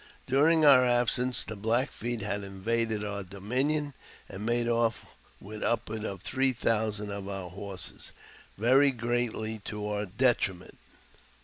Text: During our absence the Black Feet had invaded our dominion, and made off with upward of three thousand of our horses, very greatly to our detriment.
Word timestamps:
During 0.25 0.65
our 0.65 0.83
absence 0.83 1.43
the 1.43 1.55
Black 1.55 1.91
Feet 1.91 2.21
had 2.21 2.41
invaded 2.41 3.03
our 3.03 3.21
dominion, 3.21 3.93
and 4.27 4.43
made 4.43 4.67
off 4.67 5.05
with 5.39 5.61
upward 5.61 6.05
of 6.05 6.23
three 6.23 6.53
thousand 6.53 7.11
of 7.11 7.29
our 7.29 7.51
horses, 7.51 8.11
very 8.57 8.89
greatly 8.89 9.59
to 9.65 9.87
our 9.87 10.07
detriment. 10.07 10.79